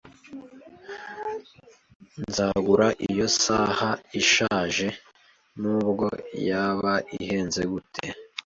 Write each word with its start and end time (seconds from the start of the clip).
Nzagura 2.23 2.87
iyo 3.09 3.27
saha 3.41 3.89
ishaje 4.21 4.87
nubwo 5.59 6.07
yaba 6.47 6.93
ihenze 7.17 7.61
gute. 7.71 8.05